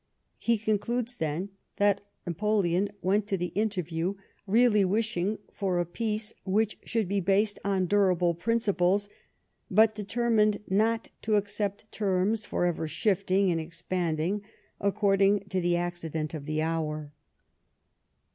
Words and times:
He 0.39 0.57
concludes, 0.57 1.17
then, 1.17 1.49
that 1.75 2.01
Napoleon 2.25 2.89
went 3.03 3.27
to 3.27 3.37
the 3.37 3.51
interview 3.53 4.15
really 4.47 4.81
w'ishing 4.83 5.37
for 5.53 5.77
a 5.79 5.85
peace 5.85 6.33
which 6.43 6.79
should 6.85 7.07
be 7.07 7.19
based 7.19 7.59
on 7.63 7.85
durable 7.85 8.33
principles, 8.33 9.09
but 9.69 9.93
determined 9.93 10.59
not 10.67 11.09
to 11.21 11.35
accept 11.35 11.91
terms 11.91 12.45
for 12.47 12.65
ever 12.65 12.87
shifting 12.87 13.51
and 13.51 13.61
expanding 13.61 14.41
according 14.79 15.41
to 15.49 15.61
the 15.61 15.77
accident 15.77 16.33
of 16.33 16.47
the 16.47 16.63
hour. 16.63 17.13